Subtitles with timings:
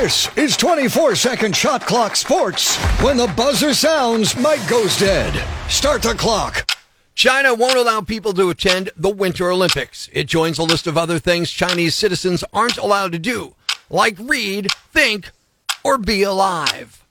[0.00, 2.76] This is 24 second shot clock sports.
[3.00, 5.32] When the buzzer sounds, mic goes dead.
[5.70, 6.70] Start the clock.
[7.14, 10.10] China won't allow people to attend the Winter Olympics.
[10.12, 13.56] It joins a list of other things Chinese citizens aren't allowed to do,
[13.88, 15.30] like read, think,
[15.82, 17.02] or be alive.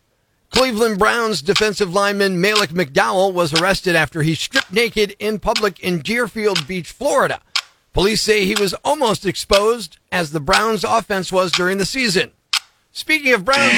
[0.52, 6.02] Cleveland Browns defensive lineman Malik McDowell was arrested after he stripped naked in public in
[6.02, 7.42] Deerfield Beach, Florida.
[7.94, 12.32] Police say he was almost exposed as the Browns offense was during the season.
[12.98, 13.74] Speaking of Browns,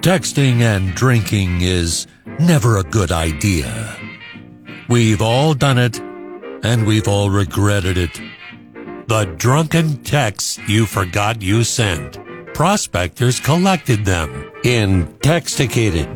[0.00, 2.06] Texting and drinking is
[2.38, 3.98] never a good idea.
[4.88, 6.00] We've all done it,
[6.64, 8.18] and we've all regretted it.
[9.08, 12.18] The drunken texts you forgot you sent.
[12.54, 16.08] Prospectors collected them in Texticated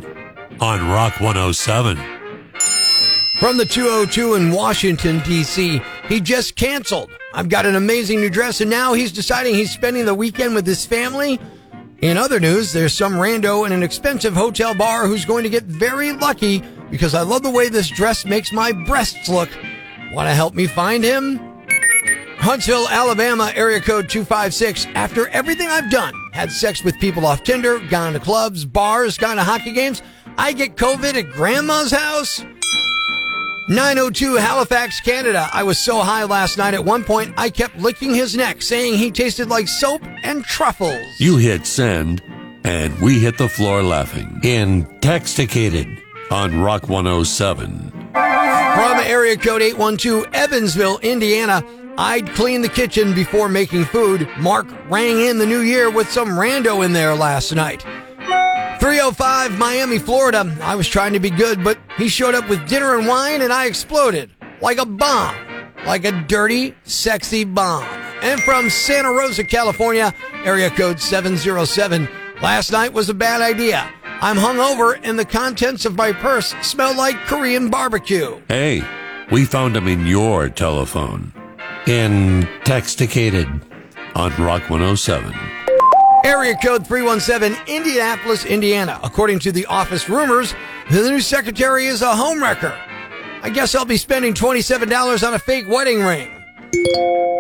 [0.63, 2.14] on Rock 107.
[3.41, 7.11] From the 202 in Washington, D.C., he just canceled.
[7.35, 10.65] I've got an amazing new dress, and now he's deciding he's spending the weekend with
[10.65, 11.41] his family.
[11.99, 15.65] In other news, there's some rando in an expensive hotel bar who's going to get
[15.65, 19.49] very lucky because I love the way this dress makes my breasts look.
[20.13, 21.41] Want to help me find him?
[22.37, 24.87] Huntsville, Alabama, area code 256.
[24.95, 29.37] After everything I've done, had sex with people off Tinder, gone to clubs, bars, gone
[29.37, 30.03] to hockey games,
[30.39, 32.45] I get COVID at grandma's house?
[33.69, 35.49] 902 Halifax, Canada.
[35.51, 38.95] I was so high last night at one point I kept licking his neck, saying
[38.95, 41.03] he tasted like soap and truffles.
[41.19, 42.23] You hit send,
[42.65, 47.91] and we hit the floor laughing Intoxicated on Rock 107.
[48.13, 51.65] From area code 812 Evansville, Indiana.
[51.97, 54.29] I'd clean the kitchen before making food.
[54.39, 57.85] Mark rang in the new year with some rando in there last night.
[58.85, 60.55] 305 Miami, Florida.
[60.61, 63.51] I was trying to be good, but he showed up with dinner and wine and
[63.51, 64.31] I exploded
[64.61, 65.35] like a bomb,
[65.87, 67.85] like a dirty, sexy bomb.
[68.21, 70.13] And from Santa Rosa, California,
[70.45, 72.07] area code 707.
[72.43, 73.91] Last night was a bad idea.
[74.21, 78.39] I'm hungover and the contents of my purse smell like Korean barbecue.
[78.49, 78.87] Hey,
[79.33, 81.33] we found him in your telephone
[81.87, 83.49] in Texticated
[84.15, 85.64] on Rock 107.
[86.25, 88.99] Area code 317, Indianapolis, Indiana.
[89.03, 90.55] According to the office rumors,
[90.91, 92.75] the new secretary is a homewrecker.
[93.43, 96.31] I guess I'll be spending $27 on a fake wedding ring.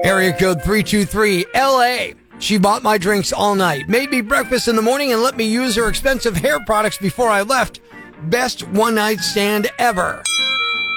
[0.05, 2.09] Area code 323, LA.
[2.39, 5.45] She bought my drinks all night, made me breakfast in the morning, and let me
[5.45, 7.81] use her expensive hair products before I left.
[8.25, 10.22] Best one night stand ever.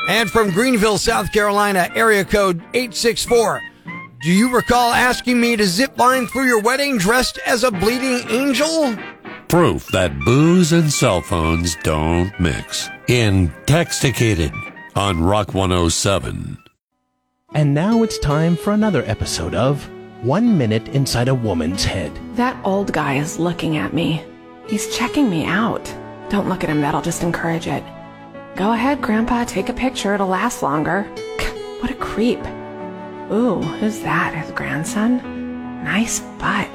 [0.09, 3.61] And from Greenville, South Carolina, area code 864.
[4.19, 8.27] Do you recall asking me to zip line through your wedding dressed as a bleeding
[8.31, 8.97] angel?
[9.47, 12.89] Proof that booze and cell phones don't mix.
[13.07, 14.51] Intoxicated
[14.95, 16.57] on Rock 107.
[17.53, 19.87] And now it's time for another episode of
[20.23, 22.11] One Minute Inside a Woman's Head.
[22.35, 24.25] That old guy is looking at me.
[24.67, 25.85] He's checking me out.
[26.29, 27.83] Don't look at him, that'll just encourage it.
[28.55, 31.07] Go ahead, Grandpa, take a picture, it'll last longer.
[31.79, 32.39] What a creep.
[33.31, 34.33] Ooh, who's that?
[34.33, 35.83] His grandson?
[35.83, 36.67] Nice butt.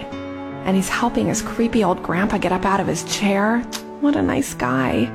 [0.65, 3.65] And he's helping his creepy old grandpa get up out of his chair.
[4.03, 5.09] What a nice guy.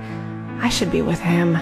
[0.62, 1.58] I should be with him.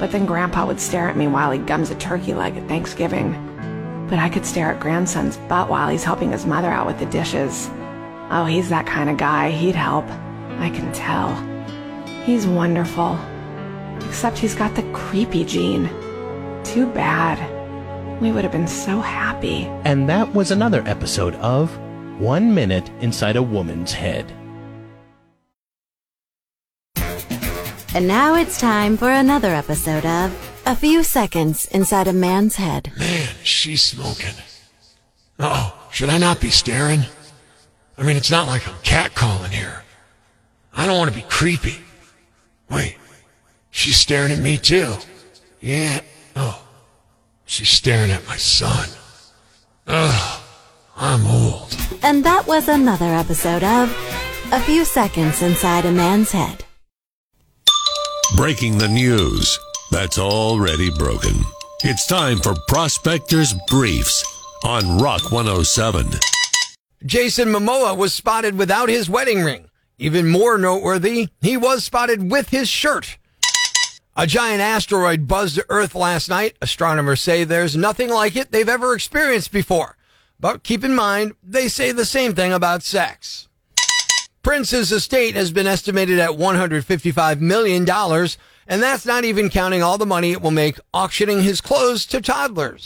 [0.00, 3.30] But then grandpa would stare at me while he gums a turkey leg at Thanksgiving.
[4.10, 7.06] But I could stare at grandson's butt while he's helping his mother out with the
[7.06, 7.70] dishes.
[8.30, 9.50] Oh, he's that kind of guy.
[9.50, 10.04] He'd help.
[10.58, 11.32] I can tell.
[12.24, 13.16] He's wonderful.
[14.08, 15.88] Except he's got the creepy gene.
[16.64, 17.57] Too bad.
[18.20, 19.66] We would have been so happy.
[19.84, 21.76] And that was another episode of
[22.20, 24.32] One Minute Inside a Woman's Head.
[27.94, 32.92] And now it's time for another episode of A Few Seconds Inside a Man's Head.
[32.98, 34.34] Man, she's smoking.
[35.38, 37.02] Oh, should I not be staring?
[37.96, 39.84] I mean, it's not like I'm catcalling here.
[40.72, 41.76] I don't want to be creepy.
[42.70, 42.96] Wait,
[43.70, 44.94] she's staring at me too.
[45.60, 46.00] Yeah.
[46.36, 46.62] Oh,
[47.48, 48.88] she's staring at my son.
[49.86, 50.40] Ugh,
[50.96, 51.76] I'm old.
[52.02, 53.90] And that was another episode of
[54.52, 56.64] A Few Seconds Inside a Man's Head.
[58.36, 59.58] Breaking the news
[59.90, 61.32] that's already broken.
[61.82, 64.24] It's time for Prospectors Briefs
[64.64, 66.06] on Rock 107.
[67.06, 69.70] Jason Momoa was spotted without his wedding ring.
[69.98, 73.16] Even more noteworthy, he was spotted with his shirt.
[74.20, 76.56] A giant asteroid buzzed Earth last night.
[76.60, 79.96] Astronomers say there's nothing like it they've ever experienced before.
[80.40, 83.46] But keep in mind, they say the same thing about sex.
[84.42, 90.04] Prince's estate has been estimated at $155 million, and that's not even counting all the
[90.04, 92.84] money it will make auctioning his clothes to toddlers.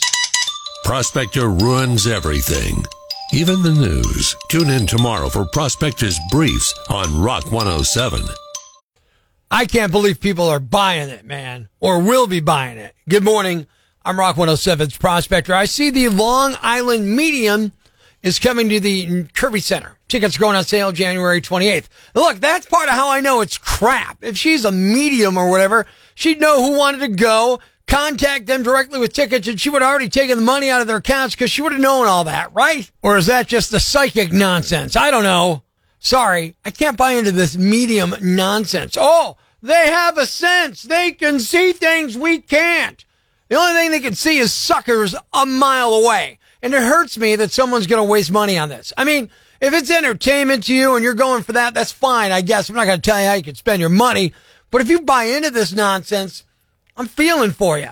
[0.83, 2.85] Prospector ruins everything,
[3.33, 4.35] even the news.
[4.49, 8.21] Tune in tomorrow for Prospector's Briefs on Rock 107.
[9.53, 12.95] I can't believe people are buying it, man, or will be buying it.
[13.07, 13.67] Good morning.
[14.03, 15.53] I'm Rock 107's Prospector.
[15.53, 17.71] I see the Long Island Medium
[18.23, 19.99] is coming to the Kirby Center.
[20.07, 21.85] Tickets are going on sale January 28th.
[22.15, 24.23] Look, that's part of how I know it's crap.
[24.23, 25.85] If she's a medium or whatever,
[26.15, 29.91] she'd know who wanted to go, contact them directly with tickets, and she would have
[29.91, 32.51] already taken the money out of their accounts because she would have known all that,
[32.55, 32.89] right?
[33.03, 34.95] Or is that just the psychic nonsense?
[34.95, 35.61] I don't know.
[35.99, 38.97] Sorry, I can't buy into this medium nonsense.
[38.99, 40.83] Oh, they have a sense.
[40.83, 43.03] They can see things we can't.
[43.47, 46.39] The only thing they can see is suckers a mile away.
[46.61, 48.91] And it hurts me that someone's going to waste money on this.
[48.97, 49.29] I mean,
[49.61, 52.69] if it's entertainment to you and you're going for that, that's fine, I guess.
[52.69, 54.33] I'm not going to tell you how you can spend your money.
[54.69, 56.43] But if you buy into this nonsense,
[56.97, 57.89] I'm feeling for you.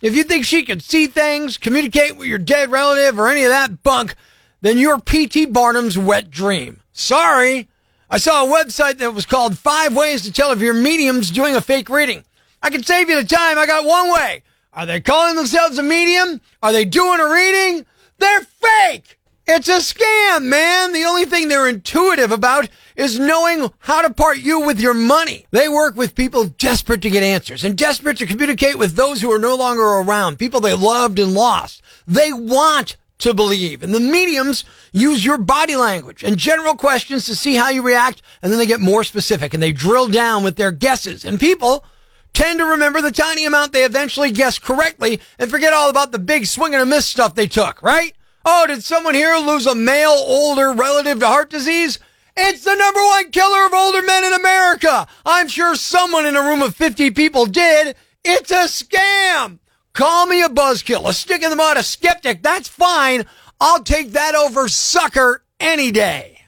[0.00, 3.50] If you think she can see things, communicate with your dead relative, or any of
[3.50, 4.16] that bunk,
[4.60, 5.46] then you're P.T.
[5.46, 6.80] Barnum's wet dream.
[6.92, 7.68] Sorry.
[8.10, 11.54] I saw a website that was called Five Ways to Tell If Your Medium's Doing
[11.54, 12.24] a Fake Reading.
[12.62, 13.58] I can save you the time.
[13.58, 14.42] I got one way.
[14.72, 16.40] Are they calling themselves a medium?
[16.62, 17.84] Are they doing a reading?
[18.16, 19.18] They're fake.
[19.46, 20.94] It's a scam, man.
[20.94, 25.44] The only thing they're intuitive about is knowing how to part you with your money.
[25.50, 29.30] They work with people desperate to get answers and desperate to communicate with those who
[29.30, 31.82] are no longer around, people they loved and lost.
[32.06, 33.82] They want to believe.
[33.82, 38.22] And the mediums use your body language and general questions to see how you react.
[38.42, 41.24] And then they get more specific and they drill down with their guesses.
[41.24, 41.84] And people
[42.32, 46.18] tend to remember the tiny amount they eventually guessed correctly and forget all about the
[46.18, 48.14] big swing and a miss stuff they took, right?
[48.44, 51.98] Oh, did someone here lose a male older relative to heart disease?
[52.36, 55.08] It's the number one killer of older men in America.
[55.26, 57.96] I'm sure someone in a room of 50 people did.
[58.24, 59.58] It's a scam.
[59.98, 62.40] Call me a buzzkill, a stick in the mud, a skeptic.
[62.40, 63.26] That's fine.
[63.60, 66.38] I'll take that over sucker any day.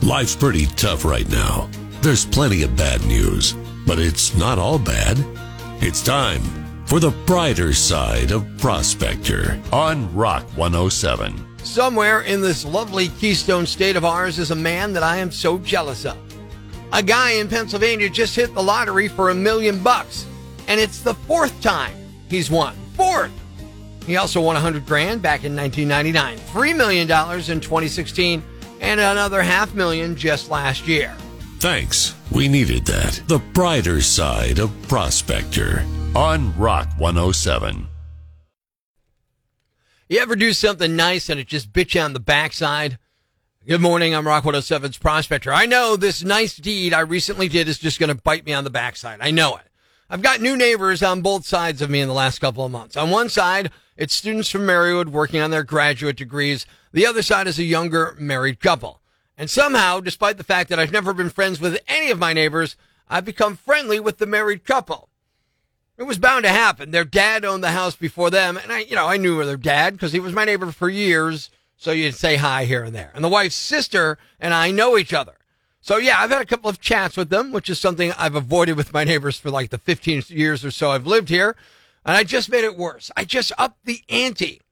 [0.00, 1.68] Life's pretty tough right now.
[2.00, 3.52] There's plenty of bad news,
[3.86, 5.22] but it's not all bad.
[5.82, 6.40] It's time
[6.86, 11.58] for the brighter side of Prospector on Rock 107.
[11.58, 15.58] Somewhere in this lovely Keystone state of ours is a man that I am so
[15.58, 16.16] jealous of.
[16.94, 20.24] A guy in Pennsylvania just hit the lottery for a million bucks,
[20.66, 21.94] and it's the fourth time
[22.28, 22.74] he's won.
[22.94, 23.32] Fourth!
[24.06, 28.42] He also won 100 grand back in 1999, $3 million in 2016,
[28.80, 31.14] and another half million just last year.
[31.58, 32.14] Thanks.
[32.30, 33.22] We needed that.
[33.26, 35.84] The brighter side of Prospector
[36.14, 37.88] on Rock 107.
[40.08, 42.98] You ever do something nice and it just bit you on the backside?
[43.66, 45.50] Good morning, I'm Rock 107's Prospector.
[45.50, 48.64] I know this nice deed I recently did is just going to bite me on
[48.64, 49.20] the backside.
[49.22, 49.62] I know it.
[50.14, 52.96] I've got new neighbors on both sides of me in the last couple of months.
[52.96, 56.66] On one side, it's students from Marywood working on their graduate degrees.
[56.92, 59.00] The other side is a younger married couple.
[59.36, 62.76] And somehow, despite the fact that I've never been friends with any of my neighbors,
[63.08, 65.08] I've become friendly with the married couple.
[65.98, 66.92] It was bound to happen.
[66.92, 69.94] Their dad owned the house before them, and I, you know, I knew their dad
[69.94, 71.50] because he was my neighbor for years.
[71.76, 73.10] So you'd say hi here and there.
[73.16, 75.34] And the wife's sister and I know each other.
[75.84, 78.74] So yeah, I've had a couple of chats with them, which is something I've avoided
[78.74, 81.56] with my neighbors for like the 15 years or so I've lived here.
[82.06, 83.10] And I just made it worse.
[83.18, 84.62] I just upped the ante.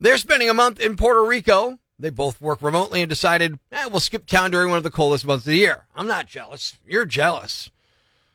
[0.00, 1.78] They're spending a month in Puerto Rico.
[2.00, 5.24] They both work remotely and decided, eh, we'll skip town during one of the coldest
[5.24, 5.84] months of the year.
[5.94, 6.76] I'm not jealous.
[6.84, 7.70] You're jealous.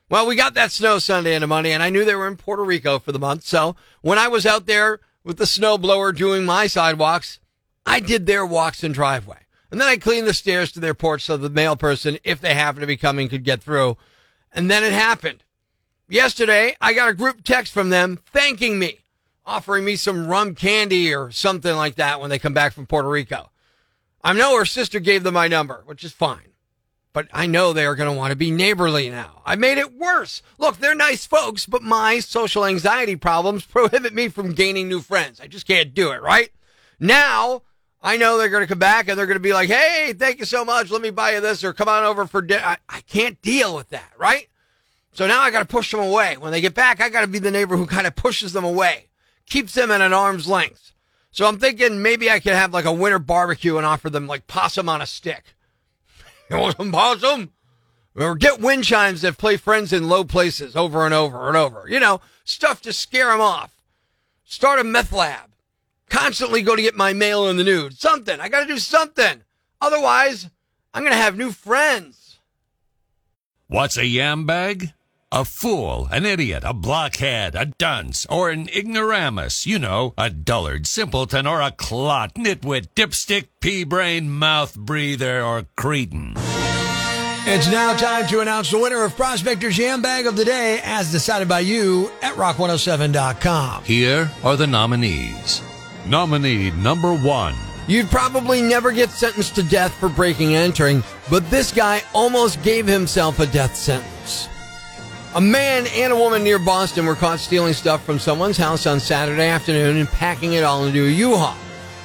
[0.09, 2.63] Well, we got that snow Sunday into Monday, and I knew they were in Puerto
[2.63, 3.43] Rico for the month.
[3.43, 7.41] So when I was out there with the snowblower doing my sidewalks,
[7.85, 9.39] I did their walks and driveway.
[9.71, 12.53] And then I cleaned the stairs to their porch so the mail person, if they
[12.53, 13.97] happen to be coming, could get through.
[14.51, 15.43] And then it happened.
[16.09, 18.99] Yesterday, I got a group text from them thanking me,
[19.45, 23.07] offering me some rum candy or something like that when they come back from Puerto
[23.07, 23.49] Rico.
[24.21, 26.51] I know her sister gave them my number, which is fine.
[27.13, 29.41] But I know they are going to want to be neighborly now.
[29.45, 30.41] I made it worse.
[30.57, 35.39] Look, they're nice folks, but my social anxiety problems prohibit me from gaining new friends.
[35.39, 36.51] I just can't do it, right?
[36.99, 37.63] Now,
[38.03, 40.39] I know they're going to come back and they're going to be like, hey, thank
[40.39, 40.89] you so much.
[40.89, 42.63] Let me buy you this or come on over for dinner.
[42.65, 44.47] I, I can't deal with that, right?
[45.13, 46.37] So now I got to push them away.
[46.37, 48.63] When they get back, I got to be the neighbor who kind of pushes them
[48.63, 49.09] away,
[49.45, 50.93] keeps them at an arm's length.
[51.31, 54.47] So I'm thinking maybe I could have like a winter barbecue and offer them like
[54.47, 55.43] possum on a stick.
[56.49, 57.53] You want some possum?
[58.13, 61.85] Or get wind chimes that play friends in low places over and over and over.
[61.87, 63.81] You know, stuff to scare them off.
[64.43, 65.50] Start a meth lab.
[66.11, 67.97] Constantly go to get my mail in the nude.
[67.97, 68.39] Something.
[68.39, 69.41] I got to do something.
[69.79, 70.49] Otherwise,
[70.93, 72.37] I'm going to have new friends.
[73.67, 74.93] What's a yam bag?
[75.31, 79.65] A fool, an idiot, a blockhead, a dunce, or an ignoramus.
[79.65, 85.65] You know, a dullard, simpleton, or a clot, nitwit, dipstick, pea brain, mouth breather, or
[85.77, 86.33] cretin.
[87.45, 91.13] It's now time to announce the winner of Prospector's Yam Bag of the Day as
[91.13, 93.85] decided by you at rock107.com.
[93.85, 95.61] Here are the nominees.
[96.05, 97.55] Nominee number one.
[97.87, 102.61] You'd probably never get sentenced to death for breaking and entering, but this guy almost
[102.63, 104.47] gave himself a death sentence.
[105.33, 108.99] A man and a woman near Boston were caught stealing stuff from someone's house on
[108.99, 111.55] Saturday afternoon and packing it all into a U-Haul.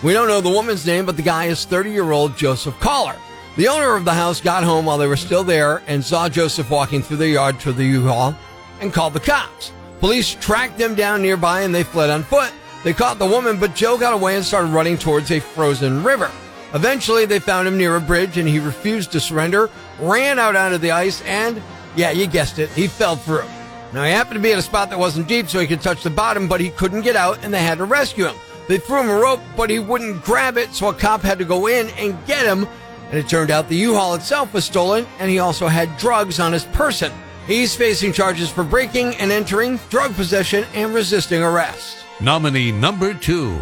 [0.02, 3.16] We don't know the woman's name, but the guy is 30 year old Joseph Collar.
[3.56, 6.70] The owner of the house got home while they were still there and saw Joseph
[6.70, 8.36] walking through the yard to the U-Haul
[8.80, 9.72] and called the cops.
[10.00, 12.52] Police tracked them down nearby and they fled on foot.
[12.84, 16.30] They caught the woman, but Joe got away and started running towards a frozen river.
[16.74, 20.78] Eventually, they found him near a bridge and he refused to surrender, ran out onto
[20.78, 21.62] the ice, and
[21.96, 23.44] yeah, you guessed it, he fell through.
[23.92, 26.02] Now, he happened to be at a spot that wasn't deep so he could touch
[26.02, 28.36] the bottom, but he couldn't get out and they had to rescue him.
[28.68, 31.44] They threw him a rope, but he wouldn't grab it, so a cop had to
[31.44, 32.66] go in and get him.
[33.08, 36.52] And it turned out the U-Haul itself was stolen, and he also had drugs on
[36.52, 37.12] his person.
[37.46, 42.05] He's facing charges for breaking and entering, drug possession, and resisting arrest.
[42.20, 43.60] Nominee number two.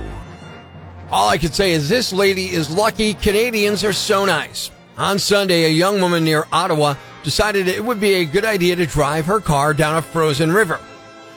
[1.11, 3.15] All I can say is this lady is lucky.
[3.15, 4.71] Canadians are so nice.
[4.97, 6.95] On Sunday, a young woman near Ottawa
[7.25, 10.79] decided it would be a good idea to drive her car down a frozen river.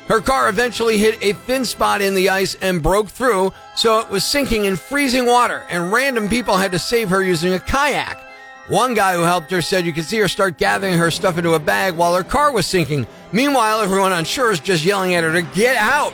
[0.08, 4.10] Her car eventually hit a thin spot in the ice and broke through, so it
[4.10, 8.24] was sinking in freezing water, and random people had to save her using a kayak.
[8.68, 11.56] One guy who helped her said you could see her start gathering her stuff into
[11.56, 13.08] a bag while her car was sinking.
[13.32, 16.14] Meanwhile, everyone on shore is just yelling at her to get out.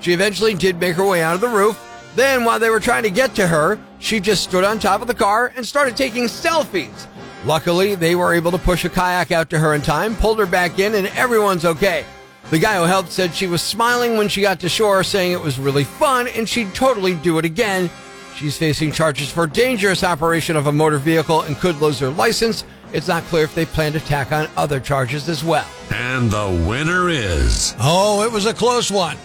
[0.00, 1.78] She eventually did make her way out of the roof.
[2.16, 5.06] Then, while they were trying to get to her, she just stood on top of
[5.06, 7.06] the car and started taking selfies.
[7.44, 10.46] Luckily, they were able to push a kayak out to her in time, pulled her
[10.46, 12.04] back in, and everyone's okay.
[12.50, 15.40] The guy who helped said she was smiling when she got to shore, saying it
[15.40, 17.88] was really fun and she'd totally do it again.
[18.34, 22.64] She's facing charges for dangerous operation of a motor vehicle and could lose her license.
[22.92, 25.66] It's not clear if they plan to tack on other charges as well.
[25.92, 27.76] And the winner is.
[27.78, 29.16] Oh, it was a close one.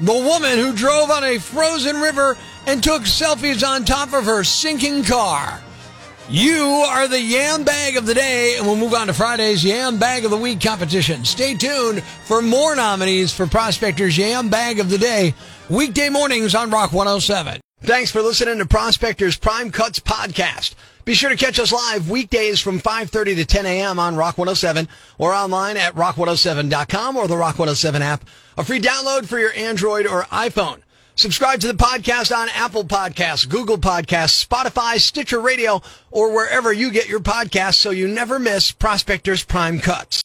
[0.00, 2.36] The woman who drove on a frozen river
[2.66, 5.62] and took selfies on top of her sinking car.
[6.28, 9.98] You are the Yam Bag of the Day, and we'll move on to Friday's Yam
[9.98, 11.24] Bag of the Week competition.
[11.24, 15.34] Stay tuned for more nominees for Prospector's Yam Bag of the Day,
[15.70, 17.60] weekday mornings on Rock 107.
[17.82, 20.74] Thanks for listening to Prospector's Prime Cuts podcast.
[21.04, 24.00] Be sure to catch us live weekdays from 5.30 to 10 a.m.
[24.00, 24.88] on Rock 107
[25.18, 28.24] or online at rock107.com or the Rock 107 app.
[28.58, 30.80] A free download for your Android or iPhone.
[31.14, 36.90] Subscribe to the podcast on Apple Podcasts, Google Podcasts, Spotify, Stitcher Radio, or wherever you
[36.90, 40.14] get your podcasts so you never miss Prospector's Prime Cuts.